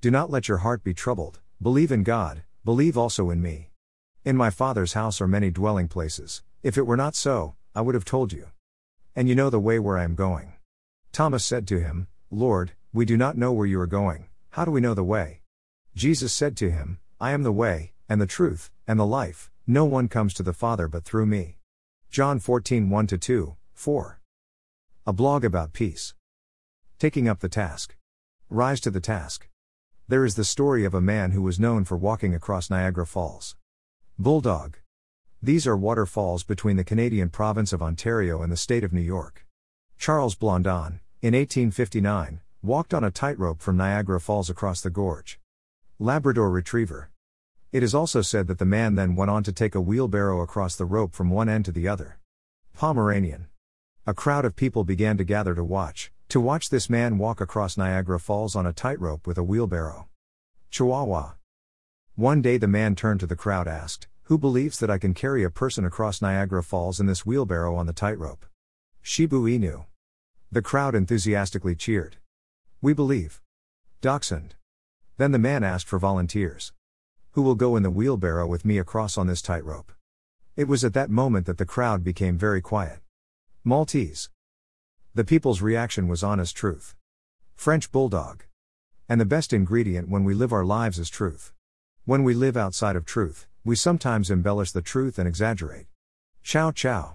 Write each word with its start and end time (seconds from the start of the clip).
Do 0.00 0.12
not 0.12 0.30
let 0.30 0.46
your 0.46 0.58
heart 0.58 0.84
be 0.84 0.94
troubled, 0.94 1.40
believe 1.60 1.90
in 1.90 2.04
God, 2.04 2.44
believe 2.64 2.96
also 2.96 3.30
in 3.30 3.42
me. 3.42 3.70
In 4.24 4.36
my 4.36 4.48
Father's 4.48 4.92
house 4.92 5.20
are 5.20 5.26
many 5.26 5.50
dwelling 5.50 5.88
places, 5.88 6.44
if 6.62 6.78
it 6.78 6.86
were 6.86 6.96
not 6.96 7.16
so, 7.16 7.56
I 7.74 7.80
would 7.80 7.96
have 7.96 8.04
told 8.04 8.32
you. 8.32 8.46
And 9.16 9.28
you 9.28 9.34
know 9.34 9.50
the 9.50 9.58
way 9.58 9.80
where 9.80 9.98
I 9.98 10.04
am 10.04 10.14
going. 10.14 10.52
Thomas 11.10 11.44
said 11.44 11.66
to 11.66 11.80
him, 11.80 12.06
Lord, 12.30 12.74
we 12.92 13.04
do 13.04 13.16
not 13.16 13.36
know 13.36 13.52
where 13.52 13.66
you 13.66 13.80
are 13.80 13.88
going, 13.88 14.28
how 14.50 14.64
do 14.64 14.70
we 14.70 14.80
know 14.80 14.94
the 14.94 15.02
way? 15.02 15.40
Jesus 15.96 16.32
said 16.32 16.56
to 16.58 16.70
him, 16.70 17.00
I 17.20 17.32
am 17.32 17.42
the 17.42 17.50
way, 17.50 17.92
and 18.08 18.20
the 18.20 18.26
truth, 18.26 18.70
and 18.86 19.00
the 19.00 19.04
life, 19.04 19.50
no 19.66 19.84
one 19.84 20.06
comes 20.06 20.32
to 20.34 20.44
the 20.44 20.52
Father 20.52 20.86
but 20.86 21.04
through 21.04 21.26
me. 21.26 21.58
John 22.08 22.38
14 22.38 22.88
1 22.88 23.06
2, 23.08 23.56
4. 23.74 24.20
A 25.08 25.12
blog 25.12 25.44
about 25.44 25.72
peace. 25.72 26.14
Taking 27.00 27.28
up 27.28 27.40
the 27.40 27.48
task. 27.48 27.96
Rise 28.48 28.80
to 28.82 28.92
the 28.92 29.00
task. 29.00 29.48
There 30.10 30.24
is 30.24 30.36
the 30.36 30.44
story 30.44 30.86
of 30.86 30.94
a 30.94 31.02
man 31.02 31.32
who 31.32 31.42
was 31.42 31.60
known 31.60 31.84
for 31.84 31.94
walking 31.94 32.34
across 32.34 32.70
Niagara 32.70 33.04
Falls. 33.04 33.56
Bulldog. 34.18 34.78
These 35.42 35.66
are 35.66 35.76
waterfalls 35.76 36.44
between 36.44 36.78
the 36.78 36.82
Canadian 36.82 37.28
province 37.28 37.74
of 37.74 37.82
Ontario 37.82 38.40
and 38.40 38.50
the 38.50 38.56
state 38.56 38.84
of 38.84 38.92
New 38.94 39.02
York. 39.02 39.44
Charles 39.98 40.34
Blondin, 40.34 41.00
in 41.20 41.34
1859, 41.34 42.40
walked 42.62 42.94
on 42.94 43.04
a 43.04 43.10
tightrope 43.10 43.60
from 43.60 43.76
Niagara 43.76 44.18
Falls 44.18 44.48
across 44.48 44.80
the 44.80 44.88
gorge. 44.88 45.38
Labrador 45.98 46.50
Retriever. 46.50 47.10
It 47.70 47.82
is 47.82 47.94
also 47.94 48.22
said 48.22 48.46
that 48.46 48.58
the 48.58 48.64
man 48.64 48.94
then 48.94 49.14
went 49.14 49.30
on 49.30 49.42
to 49.42 49.52
take 49.52 49.74
a 49.74 49.80
wheelbarrow 49.82 50.40
across 50.40 50.74
the 50.74 50.86
rope 50.86 51.12
from 51.12 51.28
one 51.28 51.50
end 51.50 51.66
to 51.66 51.72
the 51.72 51.86
other. 51.86 52.18
Pomeranian. 52.72 53.48
A 54.06 54.14
crowd 54.14 54.46
of 54.46 54.56
people 54.56 54.84
began 54.84 55.18
to 55.18 55.24
gather 55.24 55.54
to 55.54 55.62
watch, 55.62 56.10
to 56.28 56.40
watch 56.40 56.68
this 56.68 56.90
man 56.90 57.16
walk 57.16 57.40
across 57.40 57.78
Niagara 57.78 58.20
Falls 58.20 58.54
on 58.54 58.66
a 58.66 58.72
tightrope 58.72 59.26
with 59.26 59.38
a 59.38 59.42
wheelbarrow. 59.42 60.08
Chihuahua. 60.70 61.32
One 62.16 62.42
day 62.42 62.58
the 62.58 62.68
man 62.68 62.94
turned 62.94 63.20
to 63.20 63.26
the 63.26 63.34
crowd 63.34 63.66
and 63.66 63.74
asked, 63.76 64.08
Who 64.24 64.36
believes 64.36 64.78
that 64.80 64.90
I 64.90 64.98
can 64.98 65.14
carry 65.14 65.42
a 65.42 65.48
person 65.48 65.86
across 65.86 66.20
Niagara 66.20 66.62
Falls 66.62 67.00
in 67.00 67.06
this 67.06 67.24
wheelbarrow 67.24 67.74
on 67.76 67.86
the 67.86 67.94
tightrope? 67.94 68.44
Shiba 69.00 69.36
Inu. 69.36 69.86
The 70.52 70.60
crowd 70.60 70.94
enthusiastically 70.94 71.74
cheered. 71.74 72.18
We 72.82 72.92
believe. 72.92 73.40
Dachshund. 74.02 74.54
Then 75.16 75.32
the 75.32 75.38
man 75.38 75.64
asked 75.64 75.88
for 75.88 75.98
volunteers. 75.98 76.74
Who 77.30 77.40
will 77.40 77.54
go 77.54 77.74
in 77.74 77.82
the 77.82 77.90
wheelbarrow 77.90 78.46
with 78.46 78.66
me 78.66 78.76
across 78.76 79.16
on 79.16 79.28
this 79.28 79.40
tightrope? 79.40 79.92
It 80.56 80.68
was 80.68 80.84
at 80.84 80.92
that 80.92 81.08
moment 81.08 81.46
that 81.46 81.56
the 81.56 81.64
crowd 81.64 82.04
became 82.04 82.36
very 82.36 82.60
quiet. 82.60 82.98
Maltese. 83.64 84.28
The 85.14 85.24
people's 85.24 85.62
reaction 85.62 86.06
was 86.06 86.22
honest 86.22 86.56
truth. 86.56 86.94
French 87.56 87.90
Bulldog. 87.90 88.44
And 89.08 89.20
the 89.20 89.24
best 89.24 89.52
ingredient 89.52 90.08
when 90.08 90.22
we 90.22 90.34
live 90.34 90.52
our 90.52 90.64
lives 90.64 90.98
is 90.98 91.08
truth. 91.08 91.52
When 92.04 92.24
we 92.24 92.34
live 92.34 92.56
outside 92.56 92.94
of 92.94 93.04
truth, 93.04 93.48
we 93.64 93.74
sometimes 93.74 94.30
embellish 94.30 94.70
the 94.72 94.82
truth 94.82 95.18
and 95.18 95.26
exaggerate. 95.26 95.86
Chow 96.42 96.70
chow. 96.70 97.14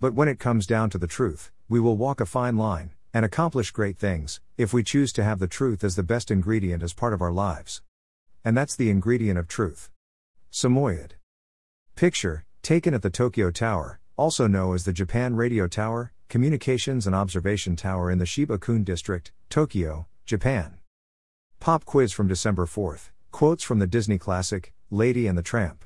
But 0.00 0.14
when 0.14 0.28
it 0.28 0.38
comes 0.38 0.66
down 0.66 0.90
to 0.90 0.98
the 0.98 1.06
truth, 1.06 1.50
we 1.68 1.80
will 1.80 1.96
walk 1.96 2.20
a 2.20 2.26
fine 2.26 2.56
line, 2.56 2.92
and 3.12 3.24
accomplish 3.24 3.72
great 3.72 3.98
things, 3.98 4.40
if 4.56 4.72
we 4.72 4.82
choose 4.82 5.12
to 5.12 5.24
have 5.24 5.38
the 5.38 5.48
truth 5.48 5.84
as 5.84 5.96
the 5.96 6.02
best 6.02 6.30
ingredient 6.30 6.82
as 6.82 6.94
part 6.94 7.12
of 7.12 7.20
our 7.20 7.32
lives. 7.32 7.82
And 8.44 8.56
that's 8.56 8.76
the 8.76 8.90
ingredient 8.90 9.38
of 9.38 9.48
truth. 9.48 9.90
Samoyed. 10.50 11.16
Picture, 11.96 12.46
taken 12.62 12.94
at 12.94 13.02
the 13.02 13.10
Tokyo 13.10 13.50
Tower, 13.50 14.00
also 14.16 14.46
known 14.46 14.76
as 14.76 14.84
the 14.84 14.92
Japan 14.92 15.34
Radio 15.34 15.66
Tower, 15.66 16.12
Communications 16.28 17.06
and 17.06 17.14
Observation 17.14 17.76
Tower 17.76 18.10
in 18.10 18.18
the 18.18 18.26
Shiba-koen 18.26 18.82
District, 18.82 19.30
Tokyo, 19.48 20.06
Japan. 20.26 20.78
Pop 21.60 21.84
quiz 21.84 22.12
from 22.12 22.26
December 22.26 22.66
4th. 22.66 23.10
Quotes 23.30 23.62
from 23.62 23.78
the 23.78 23.86
Disney 23.86 24.18
classic, 24.18 24.72
Lady 24.90 25.26
and 25.26 25.38
the 25.38 25.42
Tramp. 25.42 25.84